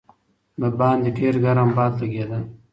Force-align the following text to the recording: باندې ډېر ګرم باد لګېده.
باندې 0.79 1.09
ډېر 1.17 1.33
ګرم 1.43 1.69
باد 1.77 1.93
لګېده. 2.01 2.39